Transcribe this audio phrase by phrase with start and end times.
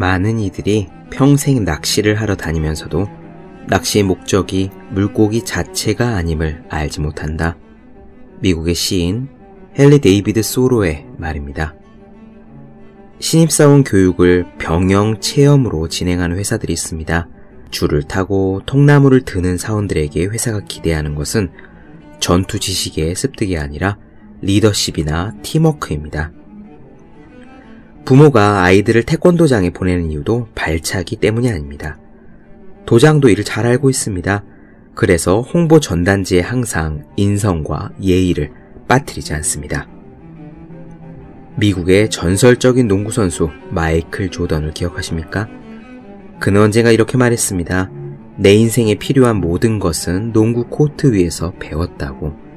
[0.00, 3.06] 많은 이들이 평생 낚시를 하러 다니면서도
[3.68, 7.58] 낚시의 목적이 물고기 자체가 아님을 알지 못한다.
[8.40, 9.28] 미국의 시인
[9.78, 11.74] 헨리 데이비드 소로의 말입니다.
[13.18, 17.28] 신입사원 교육을 병영 체험으로 진행하는 회사들이 있습니다.
[17.70, 21.50] 줄을 타고 통나무를 드는 사원들에게 회사가 기대하는 것은
[22.20, 23.98] 전투 지식의 습득이 아니라
[24.40, 26.32] 리더십이나 팀워크입니다.
[28.10, 31.96] 부모가 아이들을 태권도장에 보내는 이유도 발차기 때문이 아닙니다.
[32.84, 34.42] 도장도 이를 잘 알고 있습니다.
[34.96, 38.50] 그래서 홍보 전단지에 항상 인성과 예의를
[38.88, 39.86] 빠뜨리지 않습니다.
[41.54, 45.48] 미국의 전설적인 농구선수 마이클 조던을 기억하십니까?
[46.40, 47.92] 그는 언젠가 이렇게 말했습니다.
[48.38, 52.49] 내 인생에 필요한 모든 것은 농구 코트 위에서 배웠다고.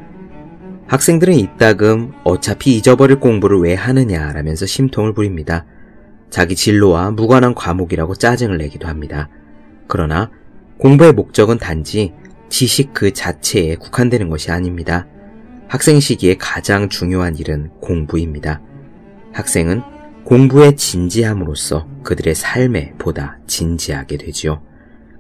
[0.94, 5.66] 학생들은 이따금 어차피 잊어버릴 공부를 왜 하느냐라면서 심통을 부립니다.
[6.30, 9.28] 자기 진로와 무관한 과목이라고 짜증을 내기도 합니다.
[9.88, 10.30] 그러나
[10.78, 12.14] 공부의 목적은 단지
[12.48, 15.08] 지식 그 자체에 국한되는 것이 아닙니다.
[15.68, 18.62] 학생 시기에 가장 중요한 일은 공부입니다.
[19.32, 19.82] 학생은
[20.26, 24.62] 공부에 진지함으로써 그들의 삶에 보다 진지하게 되지요.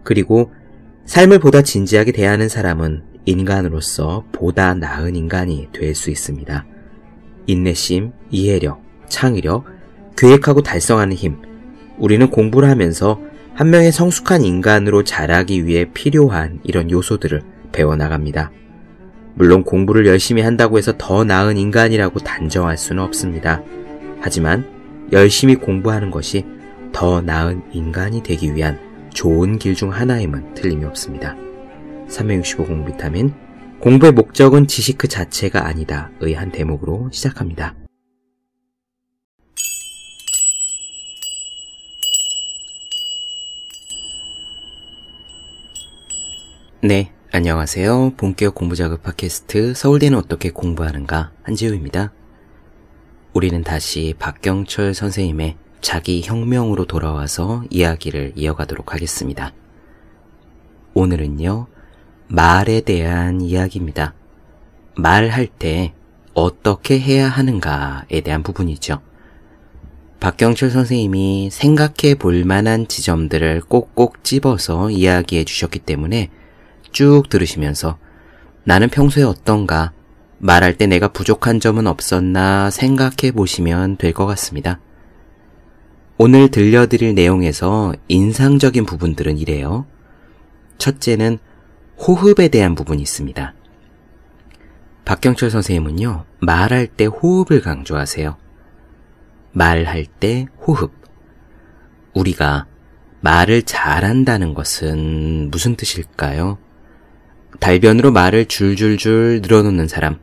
[0.03, 0.51] 그리고
[1.05, 6.65] 삶을 보다 진지하게 대하는 사람은 인간으로서 보다 나은 인간이 될 수 있습니다.
[7.47, 9.65] 인내심, 이해력, 창의력,
[10.17, 11.37] 계획하고 달성하는 힘.
[11.97, 13.19] 우리는 공부를 하면서
[13.53, 18.51] 한 명의 성숙한 인간으로 자라기 위해 필요한 이런 요소들을 배워나갑니다.
[19.35, 23.61] 물론 공부를 열심히 한다고 해서 더 나은 인간이라고 단정할 수는 없습니다.
[24.21, 24.65] 하지만
[25.11, 26.45] 열심히 공부하는 것이
[26.91, 28.79] 더 나은 인간이 되기 위한
[29.13, 31.35] 좋은 길 중 하나임은 틀림이 없습니다.
[32.07, 33.33] 365 공 비타민
[33.79, 37.75] 공부의 목적은 지식 그 자체가 아니다 의 한 대목으로 시작합니다.
[46.81, 48.13] 네, 안녕하세요.
[48.17, 52.11] 본격 공부작업 팟캐스트 서울대는 어떻게 공부하는가 한지우입니다.
[53.33, 59.53] 우리는 다시 박경철 선생님의 자기 혁명으로 돌아와서 이야기를 이어가도록 하겠습니다.
[60.93, 61.67] 오늘은요,
[62.33, 64.15] 말에 대한 이야기입니다.
[64.95, 65.93] 말할 때
[66.33, 69.01] 어떻게 해야 하는가에 대한 부분이죠.
[70.19, 76.31] 박경철 선생님이 생각해 볼 만한 지점들을 꼭꼭 집어서 이야기해 주셨기 때문에
[76.91, 77.99] 쭉 들으시면서
[78.63, 79.91] 나는 평소에 어떤가
[80.39, 84.79] 말할 때 내가 부족한 점은 없었나 생각해 보시면 될 것 같습니다.
[86.17, 89.85] 오늘 들려드릴 내용에서 인상적인 부분들은 이래요.
[90.79, 91.37] 첫째는
[92.05, 93.53] 호흡에 대한 부분이 있습니다.
[95.05, 98.35] 박경철 선생님은요, 말할 때 호흡을 강조하세요.
[99.53, 100.91] 말할 때 호흡.
[102.13, 102.65] 우리가
[103.21, 106.57] 말을 잘한다는 것은 무슨 뜻일까요?
[107.61, 110.19] 달변으로 말을 줄줄줄 늘어놓는 사람,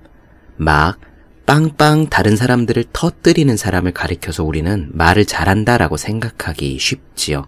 [0.57, 1.01] 막
[1.47, 7.47] 빵빵 다른 사람들을 터뜨리는 사람을 가리켜서 우리는 말을 잘한다라고 생각하기 쉽지요.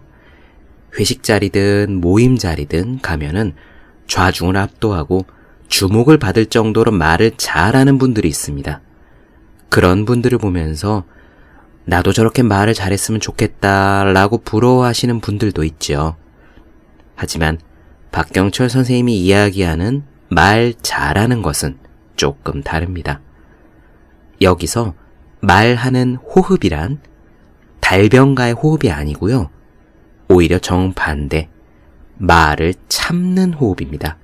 [0.97, 3.53] 회식 자리든 모임 자리든 가면은
[4.07, 5.25] 좌중을 압도하고
[5.67, 8.81] 주목을 받을 정도로 말을 잘하는 분들이 있습니다.
[9.69, 11.03] 그런 분들을 보면서
[11.85, 16.15] 나도 저렇게 말을 잘했으면 좋겠다라고 부러워하시는 분들도 있죠.
[17.15, 17.59] 하지만
[18.11, 21.77] 박경철 선생님이 이야기하는 말 잘하는 것은
[22.15, 23.21] 조금 다릅니다.
[24.41, 24.93] 여기서
[25.41, 26.99] 말하는 호흡이란
[27.79, 29.49] 달변가의 호흡이 아니고요.
[30.29, 31.49] 오히려 정반대,
[32.17, 34.17] 말을 참는 호흡입니다.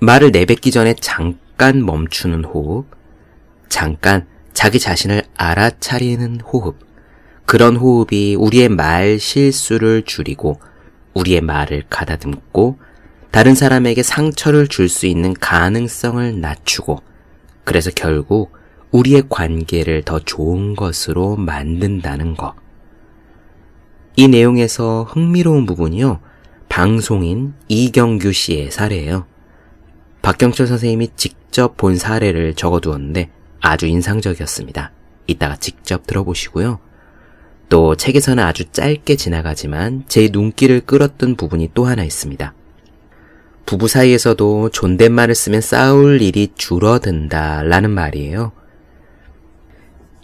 [0.00, 2.86] 말을 내뱉기 전에 잠깐 멈추는 호흡,
[3.68, 6.78] 잠깐 자기 자신을 알아차리는 호흡,
[7.46, 10.60] 그런 호흡이 우리의 말 실수를 줄이고
[11.14, 12.78] 우리의 말을 가다듬고
[13.30, 17.00] 다른 사람에게 상처를 줄 수 있는 가능성을 낮추고
[17.64, 18.52] 그래서 결국
[18.92, 22.54] 우리의 관계를 더 좋은 것으로 만든다는 것.
[24.16, 26.20] 이 내용에서 흥미로운 부분이요.
[26.76, 29.24] 방송인 이경규 씨의 사례예요.
[30.20, 33.30] 박경철 선생님이 직접 본 사례를 적어두었는데
[33.62, 34.92] 아주 인상적이었습니다.
[35.26, 36.78] 이따가 직접 들어보시고요.
[37.70, 42.52] 또 책에서는 아주 짧게 지나가지만 제 눈길을 끌었던 부분이 또 하나 있습니다.
[43.64, 48.52] 부부 사이에서도 존댓말을 쓰면 싸울 일이 줄어든다 라는 말이에요.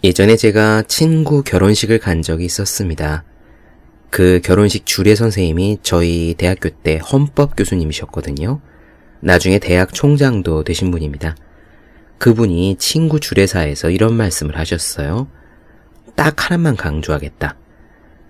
[0.03, 3.23] 예전에 제가 친구 결혼식을 간 적이 있었습니다.
[4.13, 8.61] 그 결혼식 주례 선생님이 저희 대학교 때 헌법 교수님이셨거든요.
[9.21, 11.35] 나중에 대학 총장도 되신 분입니다.
[12.19, 15.29] 그분이 친구 주례사에서 이런 말씀을 하셨어요.
[16.15, 17.55] 딱 하나만 강조하겠다.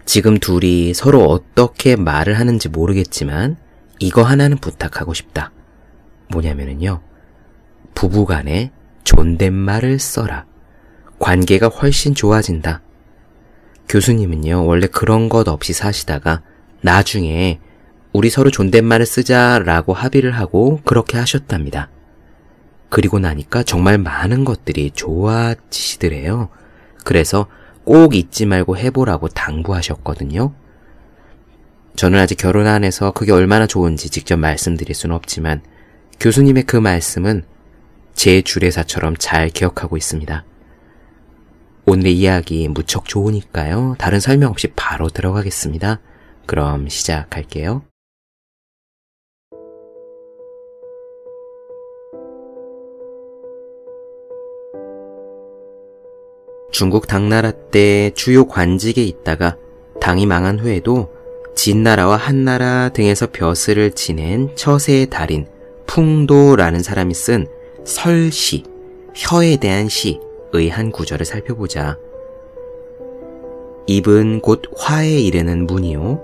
[0.05, 3.57] 지금 둘이 서로 어떻게 말을 하는지 모르겠지만
[3.99, 5.51] 이거 하나는 부탁하고 싶다.
[6.29, 7.01] 뭐냐면은요.
[7.93, 8.71] 부부 간에
[9.03, 10.45] 존댓말을 써라.
[11.19, 12.81] 관계가 훨씬 좋아진다.
[13.93, 16.41] 교수님은요, 원래 그런 것 없이 사시다가
[16.81, 17.59] 나중에
[18.11, 21.91] 우리 서로 존댓말을 쓰자라고 합의를 하고 그렇게 하셨답니다.
[22.89, 26.49] 그리고 나니까 정말 많은 것들이 좋아지시더래요.
[27.03, 27.45] 그래서
[27.83, 30.55] 꼭 잊지 말고 해보라고 당부하셨거든요.
[31.95, 35.61] 저는 아직 결혼 안 해서 그게 얼마나 좋은지 직접 말씀드릴 수는 없지만
[36.19, 37.43] 교수님의 그 말씀은
[38.15, 40.45] 제 주례사처럼 잘 기억하고 있습니다.
[41.85, 43.95] 오늘의 이야기 무척 좋으니까요.
[43.97, 45.99] 다른 설명 없이 바로 들어가겠습니다.
[46.45, 47.83] 그럼 시작할게요.
[56.71, 59.57] 중국 당나라 때 주요 관직에 있다가
[60.01, 61.13] 당이 망한 후에도
[61.55, 65.47] 진나라와 한나라 등에서 벼슬을 지낸 처세의 달인
[65.85, 67.45] 풍도라는 사람이 쓴
[67.85, 68.63] 설시,
[69.13, 70.19] 혀에 대한 시
[70.53, 71.97] 의한 구절을 살펴보자.
[73.87, 76.21] 입은 곧 화에 이르는 문이요.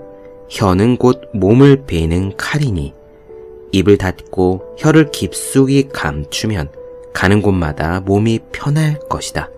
[0.48, 2.94] 혀는 곧 몸을 베는 칼이니
[3.72, 6.68] 입을 닫고 혀를 깊숙이 감추면
[7.12, 9.50] 가는 곳마다 몸이 편할 것이다.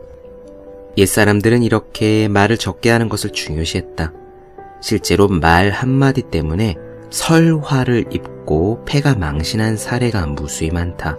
[0.99, 4.13] 옛사람들은 이렇게 말을 적게 하는 것을 중요시했다.
[4.83, 6.77] 실제로 말 한마디 때문에
[7.11, 11.17] 설화를 입고 폐가 망신한 사례가 무수히 많다.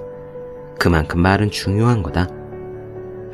[0.77, 2.42] 그만큼 말은 중요한 거다.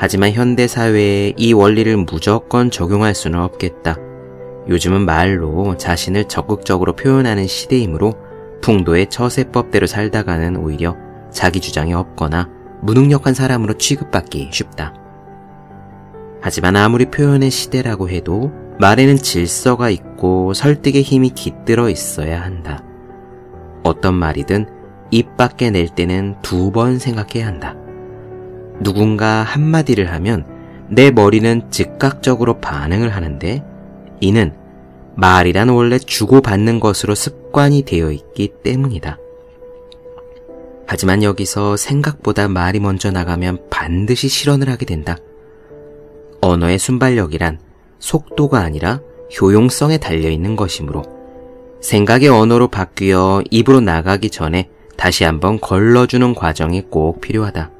[0.01, 3.97] 하지만 현대 사회에 이 원리를 무조건 적용할 수는 없겠다.
[4.69, 8.13] 요즘은 말로 자신을 적극적으로 표현하는 시대이므로
[8.61, 10.95] 풍도의 처세법대로 살다가는 오히려
[11.31, 12.49] 자기 주장이 없거나
[12.81, 14.93] 무능력한 사람으로 취급받기 쉽다.
[16.41, 22.81] 하지만 아무리 표현의 시대라고 해도 말에는 질서가 있고 설득의 힘이 깃들어 있어야 한다.
[23.83, 24.65] 어떤 말이든
[25.11, 27.75] 입 밖에 낼 때는 두 번 생각해야 한다.
[28.81, 30.45] 누군가 한마디를 하면
[30.89, 33.63] 내 머리는 즉각적으로 반응을 하는데
[34.21, 34.53] 이는
[35.15, 39.17] 말이란 원래 주고받는 것으로 습관이 되어 있기 때문이다.
[40.87, 45.17] 하지만 여기서 생각보다 말이 먼저 나가면 반드시 실언을 하게 된다.
[46.41, 47.59] 언어의 순발력이란
[47.99, 49.01] 속도가 아니라
[49.39, 51.03] 효용성에 달려 있는 것이므로
[51.81, 57.78] 생각의 언어로 바뀌어 입으로 나가기 전에 다시 한번 걸러주는 과정이 꼭 필요하다.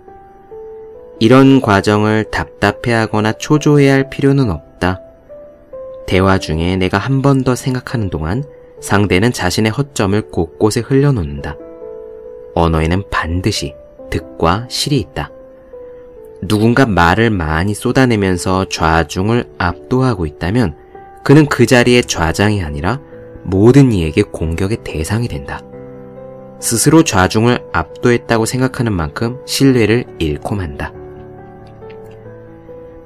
[1.19, 5.01] 이런 과정을 답답해하거나 초조해야 할 필요는 없다.
[6.07, 8.43] 대화 중에 내가 한 번 더 생각하는 동안
[8.81, 11.57] 상대는 자신의 허점을 곳곳에 흘려놓는다.
[12.55, 13.75] 언어에는 반드시
[14.09, 15.29] 득과 실이 있다.
[16.41, 20.75] 누군가 말을 많이 쏟아내면서 좌중을 압도하고 있다면
[21.25, 23.01] 그는 그 자리의 좌장이 아니라
[23.43, 25.61] 모든 이에게 공격의 대상이 된다.
[26.61, 30.93] 스스로 좌중을 압도했다고 생각하는 만큼 신뢰를 잃고 만다.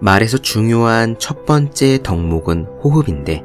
[0.04, 3.42] 말에서 중요한 첫 번째 덕목은 호흡인데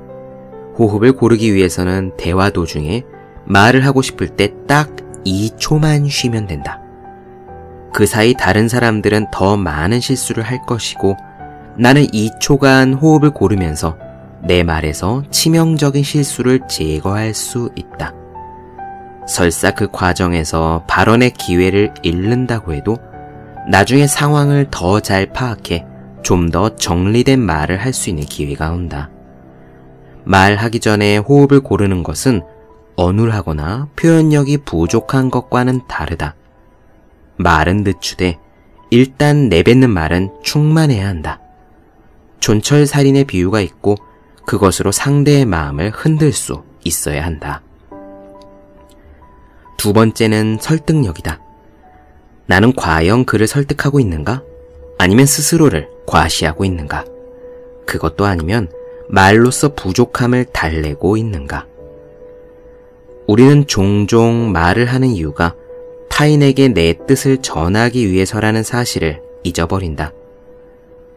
[0.76, 3.04] 호흡을 고르기 위해서는 대화 도중에
[3.46, 4.90] 말을 하고 싶을 때 딱
[5.24, 6.80] 2초만 쉬면 된다.
[7.92, 11.16] 그 사이 다른 사람들은 더 많은 실수를 할 것이고
[11.76, 13.96] 나는 2초간 호흡을 고르면서
[14.42, 18.14] 내 말에서 치명적인 실수를 제거할 수 있다.
[19.28, 22.96] 설사 그 과정에서 발언의 기회를 잃는다고 해도
[23.70, 25.87] 나중에 상황을 더 잘 파악해
[26.28, 29.08] 좀 더 정리된 말을 할 수 있는 기회가 온다.
[30.24, 32.42] 말하기 전에 호흡을 고르는 것은
[32.96, 36.34] 어눌하거나 표현력이 부족한 것과는 다르다.
[37.38, 38.38] 말은 늦추되
[38.90, 41.40] 일단 내뱉는 말은 충만해야 한다.
[42.40, 43.96] 존철살인의 비유가 있고
[44.46, 47.62] 그것으로 상대의 마음을 흔들 수 있어야 한다.
[49.78, 51.40] 두 번째는 설득력이다.
[52.44, 54.42] 나는 과연 그를 설득하고 있는가?
[54.98, 57.04] 아니면 스스로를 과시하고 있는가?
[57.86, 58.70] 그것도 아니면
[59.08, 61.66] 말로써 부족함을 달래고 있는가?
[63.26, 65.54] 우리는 종종 말을 하는 이유가
[66.08, 70.12] 타인에게 내 뜻을 전하기 위해서라는 사실을 잊어버린다.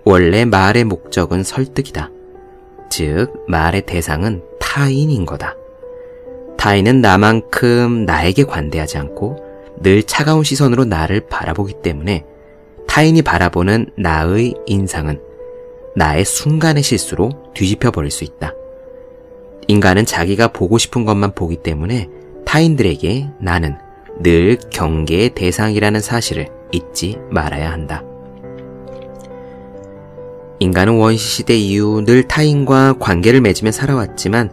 [0.04, 2.12] 원래 말의 목적은 설득이다.
[2.90, 5.56] 즉, 말의 대상은 타인인 거다.
[6.58, 9.38] 타인은 나만큼 나에게 관대하지 않고
[9.82, 12.26] 늘 차가운 시선으로 나를 바라보기 때문에
[12.92, 15.22] 타인이 바라보는 나의 인상은
[15.96, 18.54] 나의 순간의 실수로 뒤집혀 버릴 수 있다.
[19.70, 22.10] 인간은 자기가 보고 싶은 것만 보기 때문에
[22.44, 23.78] 타인들에게 나는
[24.20, 28.04] 늘 경계의 대상이라는 사실을 잊지 말아야 한다.
[30.60, 34.52] 인간은 원시시대 이후 늘 타인과 관계를 맺으며 살아왔지만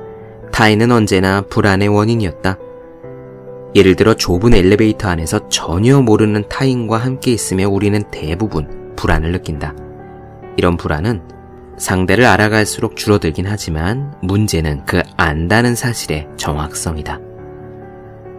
[0.52, 2.56] 타인은 언제나 불안의 원인이었다.
[3.74, 9.74] 예를 들어 좁은 엘리베이터 안에서 전혀 모르는 타인과 함께 있으며 우리는 대부분 불안을 느낀다.
[10.56, 11.22] 이런 불안은
[11.76, 17.20] 상대를 알아갈수록 줄어들긴 하지만 문제는 그 안다는 사실의 정확성이다.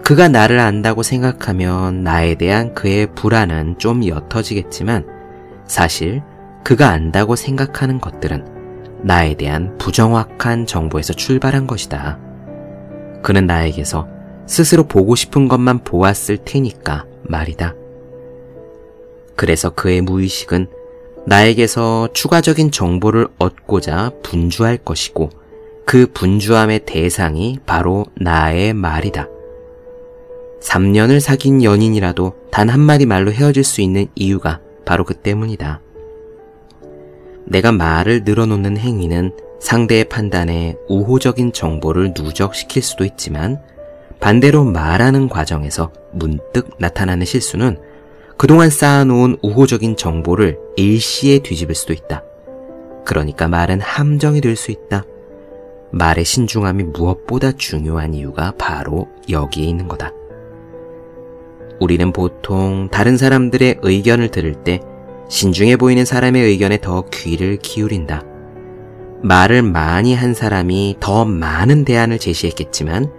[0.04, 5.06] 그가 나를 안다고 생각하면 나에 대한 그의 불안은 좀 옅어지겠지만
[5.66, 6.22] 사실
[6.64, 8.60] 그가 안다고 생각하는 것들은
[9.04, 12.18] 나에 대한 부정확한 정보에서 출발한 것이다.
[13.22, 14.19] 그는 나에게서
[14.50, 17.75] 스스로 보고 싶은 것만 보았을 테니까 말이다.
[19.36, 20.68] 그래서 그의 무의식은
[21.27, 25.29] 나에게서 추가적인 정보를 얻고자 분주할 것이고
[25.86, 29.27] 그 분주함의 대상이 바로 나의 말이다.
[30.62, 35.79] 3년을 사귄 연인이라도 단 한마디 말로 헤어질 수 있는 이유가 바로 그 때문이다.
[37.46, 43.62] 내가 말을 늘어놓는 행위는 상대의 판단에 우호적인 정보를 누적시킬 수도 있지만
[44.20, 47.78] 반대로 말하는 과정에서 문득 나타나는 실수는
[48.38, 52.24] 그동안 쌓아놓은 우호적인 정보를 일시에 뒤집을 수도 있다.
[53.06, 55.04] 그러니까 말은 함정이 될 수 있다.
[55.92, 60.14] 말의 신중함이 무엇보다 중요한 이유가 바로 여기에 있는 거다.
[61.80, 64.82] 우리는 보통 다른 사람들의 의견을 들을 때
[65.30, 68.24] 신중해 보이는 사람의 의견에 더 귀를 기울인다.
[69.24, 73.12] 말을 많이 한 사람이 더 많은 대안을 제시했겠지만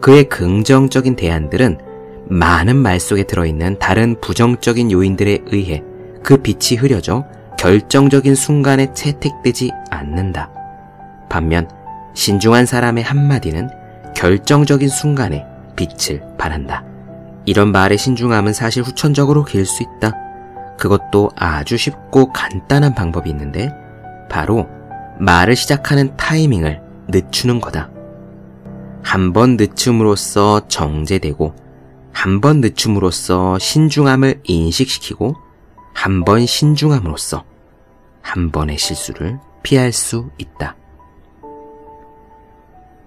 [0.00, 1.78] 그의 긍정적인 대안들은
[2.26, 5.82] 많은 말 속에 들어있는 다른 부정적인 요인들에 의해
[6.22, 7.24] 그 빛이 흐려져
[7.58, 10.50] 결정적인 순간에 채택되지 않는다.
[11.28, 11.68] 반면
[12.14, 13.68] 신중한 사람의 한마디는
[14.14, 15.44] 결정적인 순간에
[15.76, 16.84] 빛을 발한다.
[17.46, 20.12] 이런 말의 신중함은 사실 후천적으로 길수 있다.
[20.78, 23.70] 그것도 아주 쉽고 간단한 방법이 있는데
[24.30, 24.68] 바로
[25.18, 27.90] 말을 시작하는 타이밍을 늦추는 거다.
[29.04, 31.54] 한 번 늦춤으로써 정제되고
[32.12, 35.36] 한 번 늦춤으로써 신중함을 인식시키고
[35.92, 37.44] 한 번 신중함으로써
[38.22, 40.76] 한 번의 실수를 피할 수 있다.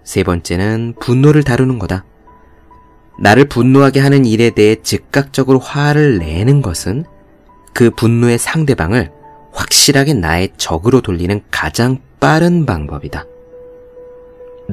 [0.04, 2.06] 세 번째는 분노를 다루는 거다.
[3.20, 7.04] 나를 분노하게 하는 일에 대해 즉각적으로 화를 내는 것은
[7.74, 9.12] 그 분노의 상대방을
[9.51, 13.25] 확실하게 나의 적으로 돌리는 가장 빠른 방법이다.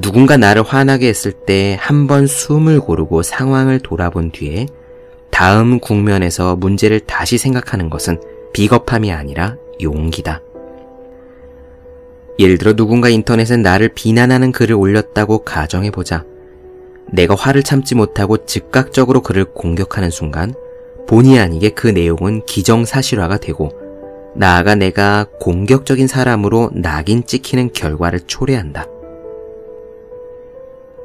[0.01, 4.67] 누군가 나를 화나게 했을 때 한 번 숨을 고르고 상황을 돌아본 뒤에
[5.31, 8.21] 다음 국면에서 문제를 다시 생각하는 것은
[8.53, 10.41] 비겁함이 아니라 용기다.
[12.39, 16.25] 예를 들어 누군가 인터넷에 나를 비난하는 글을 올렸다고 가정해보자.
[17.11, 20.53] 내가 화를 참지 못하고 즉각적으로 그를 공격하는 순간
[21.07, 23.71] 본의 아니게 그 내용은 기정사실화가 되고
[24.35, 28.87] 나아가 내가 공격적인 사람으로 낙인 찍히는 결과를 초래한다.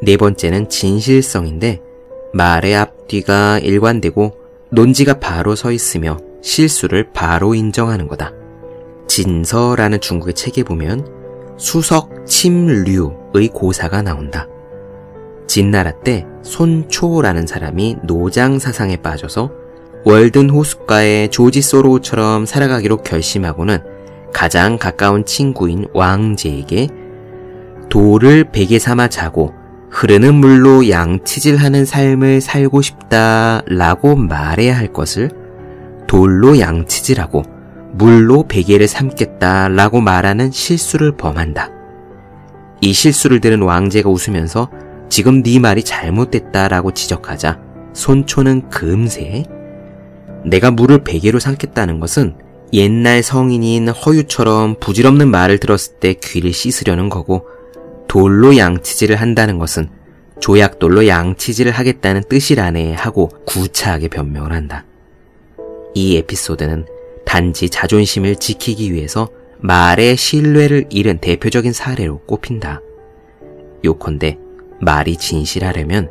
[0.03, 1.83] 네 번째는 진실성인데
[2.33, 4.33] 말의 앞뒤가 일관되고
[4.71, 8.33] 논지가 바로 서 있으며 실수를 바로 인정하는 거다.
[9.09, 11.07] 진서라는 중국의 책에 보면
[11.59, 14.49] 수석 침류의 고사가 나온다.
[15.47, 19.51] 진나라 때 손초라는 사람이 노장 사상에 빠져서
[20.05, 23.81] 월든 호숫가의 조지 소로우처럼 살아가기로 결심하고는
[24.33, 26.89] 가장 가까운 친구인 왕제에게
[27.91, 29.53] 돌을 베개 삼아 자고
[29.91, 35.31] 흐르는 물로 양치질하는 삶을 살고 싶다 라고 말해야 할 것을
[36.07, 37.43] 돌로 양치질하고
[37.93, 41.71] 물로 베개를 삼겠다 라고 말하는 실수를 범한다.
[42.81, 44.71] 이 실수를 들은 왕제가 웃으면서
[45.09, 47.61] 지금 네 말이 잘못됐다 라고 지적하자
[47.93, 49.45] 손초는 금세
[50.45, 52.37] 내가 물을 베개로 삼겠다는 것은
[52.73, 57.47] 옛날 성인인 허유처럼 부질없는 말을 들었을 때 귀를 씻으려는 거고
[58.11, 59.89] 돌로 양치질을 한다는 것은
[60.41, 64.85] 조약돌로 양치질을 하겠다는 뜻이라네 하고 구차하게 변명을 한다.
[65.95, 66.87] 이 에피소드는
[67.25, 69.29] 단지 자존심을 지키기 위해서
[69.61, 72.81] 말의 신뢰를 잃은 대표적인 사례로 꼽힌다.
[73.85, 74.39] 요컨대
[74.81, 76.11] 말이 진실하려면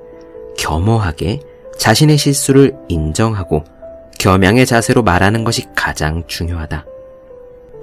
[0.58, 1.41] 겸허하게
[1.77, 3.65] 자신의 실수를 인정하고
[4.20, 6.86] 겸양의 자세로 말하는 것이 가장 중요하다.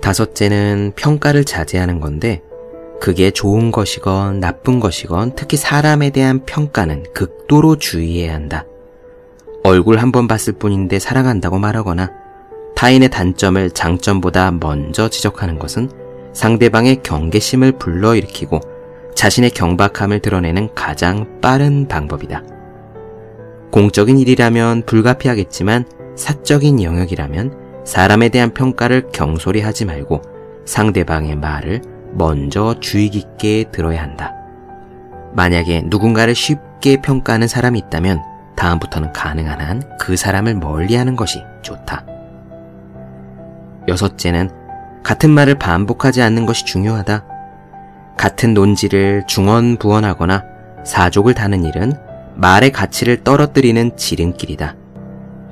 [0.00, 2.40] 다섯째는 평가를 자제하는 건데
[3.00, 8.64] 그게 좋은 것이건 나쁜 것이건 특히 사람에 대한 평가는 극도로 주의해야 한다.
[9.64, 12.10] 얼굴 한 번 봤을 뿐인데 사랑한다고 말하거나
[12.76, 15.90] 타인의 단점을 장점보다 먼저 지적하는 것은
[16.32, 18.60] 상대방의 경계심을 불러일으키고
[19.14, 22.42] 자신의 경박함을 드러내는 가장 빠른 방법이다.
[23.72, 25.86] 공적인 일이라면 불가피하겠지만
[26.16, 30.22] 사적인 영역이라면 사람에 대한 평가를 경솔히 하지 말고
[30.66, 31.82] 상대방의 말을
[32.16, 34.32] 먼저 주의 깊게 들어야 한다.
[35.34, 38.22] 만약에 누군가를 쉽게 평가하는 사람이 있다면
[38.56, 42.06] 다음부터는 가능한 한 그 사람을 멀리 하는 것이 좋다.
[43.88, 44.50] 여섯째는
[45.02, 47.24] 같은 말을 반복하지 않는 것이 중요하다.
[48.16, 50.44] 같은 논지를 중언부언하거나
[50.84, 51.92] 사족을 다는 일은
[52.36, 54.76] 말의 가치를 떨어뜨리는 지름길이다.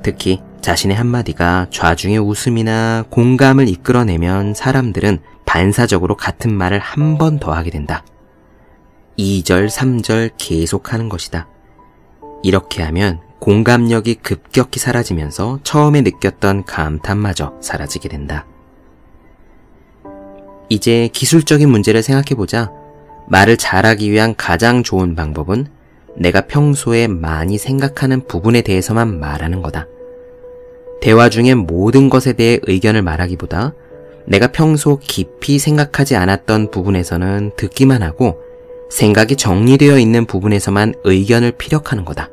[0.03, 5.19] 특히 자신의 한마디가 좌중의 웃음이나 공감을 이끌어내면 사람들은
[5.55, 8.03] 반사적으로 같은 말을 한 번 더 하게 된다.
[9.17, 11.47] 2절, 3절 계속하는 것이다.
[12.43, 18.45] 이렇게 하면 공감력이 급격히 사라지면서 처음에 느꼈던 감탄마저 사라지게 된다.
[20.67, 22.73] 이제 기술적인 문제를 생각해보자.
[23.29, 25.67] 말을 잘하기 위한 가장 좋은 방법은
[26.17, 29.87] 내가 평소에 많이 생각하는 부분에 대해서만 말하는 거다.
[30.99, 33.73] 대화 중에 모든 것에 대해 의견을 말하기보다
[34.27, 38.39] 내가 평소 깊이 생각하지 않았던 부분에서는 듣기만 하고
[38.89, 42.29] 생각이 정리되어 있는 부분에서만 의견을 피력하는 거다.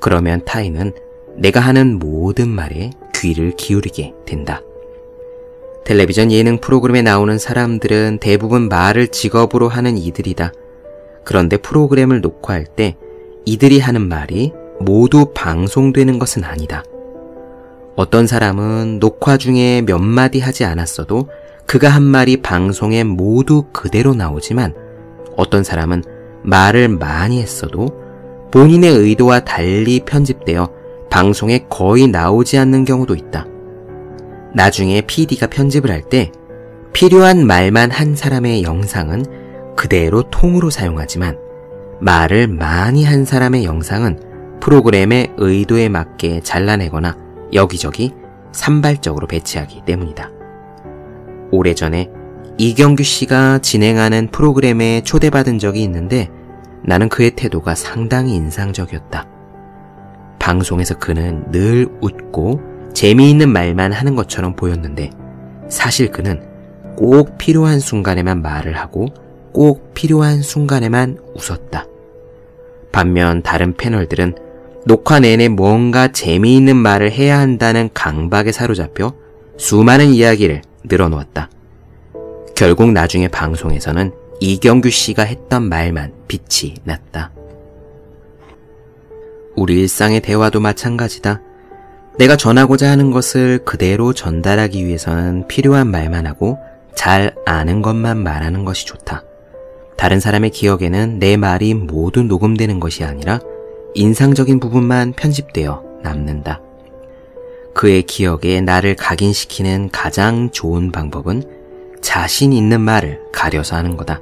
[0.00, 0.92] 그러면 타인은
[1.36, 4.62] 내가 하는 모든 말에 귀를 기울이게 된다.
[5.84, 10.52] 텔레비전 예능 프로그램에 나오는 사람들은 대부분 말을 직업으로 하는 이들이다.
[11.24, 12.96] 그런데 프로그램을 녹화할 때
[13.44, 16.84] 이들이 하는 말이 모두 방송되는 것은 아니다.
[17.98, 21.30] 어떤 사람은 녹화 중에 몇 마디 하지 않았어도
[21.66, 24.72] 그가 한 말이 방송에 모두 그대로 나오지만
[25.36, 26.04] 어떤 사람은
[26.44, 27.88] 말을 많이 했어도
[28.52, 30.70] 본인의 의도와 달리 편집되어
[31.10, 33.46] 방송에 거의 나오지 않는 경우도 있다.
[34.54, 36.30] 나중에 PD가 편집을 할 때
[36.92, 41.36] 필요한 말만 한 사람의 영상은 그대로 통으로 사용하지만
[42.00, 44.20] 말을 많이 한 사람의 영상은
[44.60, 48.12] 프로그램의 의도에 맞게 잘라내거나 여기저기
[48.52, 50.30] 산발적으로 배치하기 때문이다.
[51.50, 52.10] 오래전에
[52.58, 56.28] 이경규 씨가 진행하는 프로그램에 초대받은 적이 있는데
[56.84, 59.26] 나는 그의 태도가 상당히 인상적이었다.
[60.38, 62.60] 방송에서 그는 늘 웃고
[62.94, 65.10] 재미있는 말만 하는 것처럼 보였는데
[65.68, 66.42] 사실 그는
[66.96, 69.06] 꼭 필요한 순간에만 말을 하고
[69.52, 71.86] 꼭 필요한 순간에만 웃었다.
[72.90, 74.47] 반면 다른 패널들은
[74.88, 79.12] 녹화 내내 뭔가 재미있는 말을 해야 한다는 강박에 사로잡혀
[79.58, 81.50] 수많은 이야기를 늘어놓았다.
[82.56, 87.32] 결국 나중에 방송에서는 이경규 씨가 했던 말만 빛이 났다.
[89.56, 91.42] 우리 일상의 대화도 마찬가지다.
[92.18, 96.56] 내가 전하고자 하는 것을 그대로 전달하기 위해서는 필요한 말만 하고
[96.94, 99.22] 잘 아는 것만 말하는 것이 좋다.
[99.98, 103.38] 다른 사람의 기억에는 내 말이 모두 녹음되는 것이 아니라
[103.94, 106.60] 인상적인 부분만 편집되어 남는다.
[107.74, 111.44] 그의 기억에 나를 각인시키는 가장 좋은 방법은
[112.00, 114.20] 자신 있는 말을 가려서 하는 거다.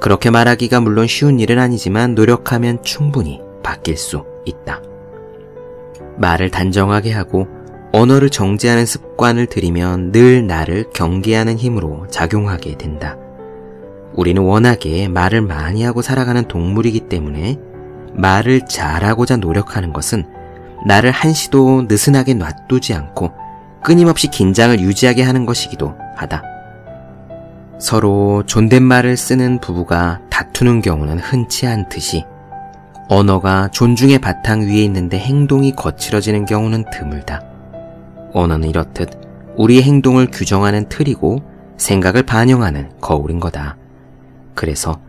[0.00, 4.82] 그렇게 말하기가 물론 쉬운 일은 아니지만 노력하면 충분히 바뀔 수 있다.
[6.18, 7.46] 말을 단정하게 하고
[7.92, 13.16] 언어를 정제하는 습관을 들이면 늘 나를 경계하는 힘으로 작용하게 된다.
[14.14, 17.58] 우리는 워낙에 말을 많이 하고 살아가는 동물이기 때문에
[18.14, 20.24] 말을 잘하고자 노력하는 것은
[20.86, 23.32] 나를 한시도 느슨하게 놔두지 않고
[23.82, 26.42] 끊임없이 긴장을 유지하게 하는 것이기도 하다.
[27.78, 32.24] 서로 존댓말을 쓰는 부부가 다투는 경우는 흔치 않듯이
[33.08, 37.42] 언어가 존중의 바탕 위에 있는데 행동이 거칠어지는 경우는 드물다.
[38.32, 39.10] 언어는 이렇듯
[39.56, 41.42] 우리의 행동을 규정하는 틀이고
[41.76, 43.76] 생각을 반영하는 거울인 거다.
[44.54, 45.00] 그래서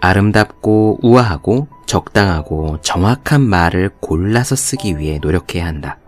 [0.00, 5.98] 아름답고 우아하고 적당하고 정확한 말을 골라서 쓰기 위해 노력해야 한다.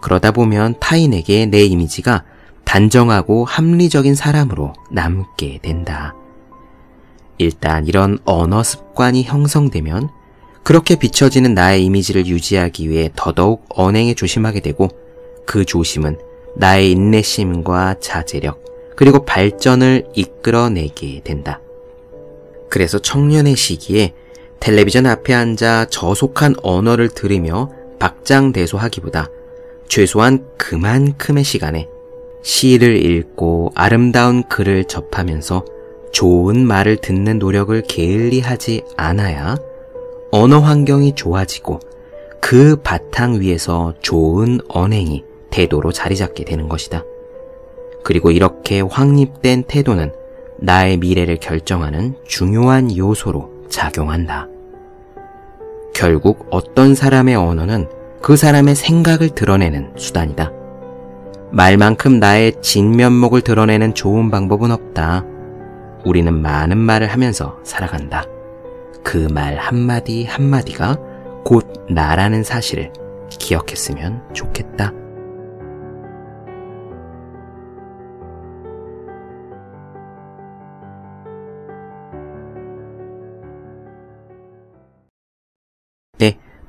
[0.00, 2.24] 그러다 보면 타인에게 내 이미지가
[2.64, 6.16] 단정하고 합리적인 사람으로 남게 된다.
[7.38, 10.08] 일단 이런 언어 습관이 형성되면
[10.64, 14.88] 그렇게 비춰지는 나의 이미지를 유지하기 위해 더더욱 언행에 조심하게 되고
[15.46, 16.18] 그 조심은
[16.56, 21.60] 나의 인내심과 자제력, 그리고 발전을 이끌어내게 된다.
[22.68, 24.12] 그래서 청년의 시기에
[24.60, 29.30] 텔레비전 앞에 앉아 저속한 언어를 들으며 박장대소하기보다
[29.88, 31.88] 최소한 그만큼의 시간에
[32.42, 35.64] 시를 읽고 아름다운 글을 접하면서
[36.12, 39.56] 좋은 말을 듣는 노력을 게을리 하지 않아야
[40.30, 41.80] 언어 환경이 좋아지고
[42.40, 47.04] 그 바탕 위에서 좋은 언행이 태도로 자리 잡게 되는 것이다.
[48.04, 50.12] 그리고 이렇게 확립된 태도는
[50.58, 54.46] 나의 미래를 결정하는 중요한 요소로 작용한다.
[55.94, 57.88] 결국 어떤 사람의 언어는
[58.22, 60.52] 그 사람의 생각을 드러내는 수단이다.
[61.50, 65.24] 말만큼 나의 진면목을 드러내는 좋은 방법은 없다.
[66.04, 68.24] 우리는 많은 말을 하면서 살아간다.
[69.02, 70.98] 그 말 한마디 한마디가
[71.44, 72.92] 곧 나라는 사실을
[73.30, 74.92] 기억했으면 좋겠다.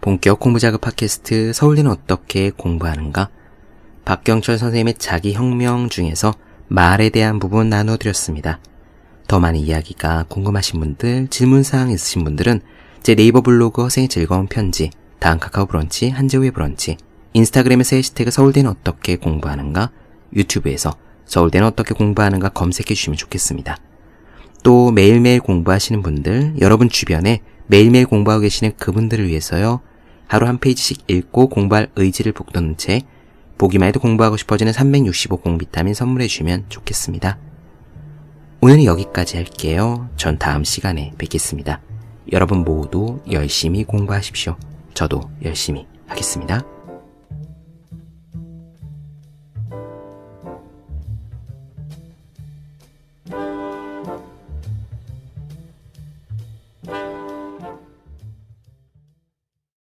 [0.10, 3.30] 본격 공부자극 팟캐스트 서울대는 어떻게 공부하는가?
[4.06, 6.34] 박경철 선생님의 자기 혁명 중에서
[6.68, 8.60] 말에 대한 부분 나눠드렸습니다.
[9.28, 12.62] 더 많은 이야기가 궁금하신 분들, 질문사항 있으신 분들은
[13.04, 16.98] 제 네이버 블로그 허생의 즐거운 편지, 다음 카카오 브런치, 한재우의 브런치,
[17.34, 19.92] 인스타그램에서 해시태그 서울대는 어떻게 공부하는가,
[20.36, 20.92] 유튜브에서
[21.26, 23.78] 서울대는 어떻게 공부하는가 검색해 주시면 좋겠습니다.
[24.64, 29.82] 또 매일매일 공부하시는 분들, 여러분 주변에 매일매일 공부하고 계시는 그분들을 위해서요,
[30.30, 33.06] 하루 한 페이지씩 읽고 공부할 의지를 북돋는 책,
[33.58, 37.38] 보기만 해도 공부하고 싶어지는 365 공 비타민 선물해 주시면 좋겠습니다.
[38.62, 40.08] 오늘은 여기까지 할게요.
[40.16, 41.82] 전 다음 시간에 뵙겠습니다.
[42.32, 44.56] 여러분 모두 열심히 공부하십시오.
[44.94, 46.79] 저도 열심히 하겠습니다.